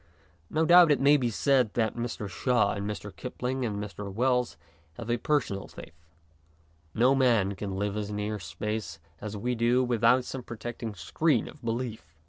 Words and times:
No 0.49 0.65
doubt 0.65 0.89
it 0.89 0.99
may 0.99 1.15
be 1.15 1.29
said 1.29 1.75
that 1.75 1.95
Mr. 1.95 2.27
Shaw 2.27 2.71
and 2.73 2.89
Mr. 2.89 3.15
Kipling 3.15 3.63
and 3.63 3.75
Mr. 3.77 4.11
Wells 4.11 4.57
have 4.93 5.11
a 5.11 5.17
personal 5.17 5.67
faith. 5.67 5.93
No 6.95 7.13
man 7.13 7.53
can 7.53 7.75
live 7.75 7.95
as 7.95 8.09
near 8.11 8.39
space 8.39 8.97
as 9.19 9.37
we 9.37 9.53
do 9.53 9.83
without 9.83 10.25
some 10.25 10.41
protecting 10.41 10.95
screen 10.95 11.47
of 11.47 11.61
belief. 11.61 12.15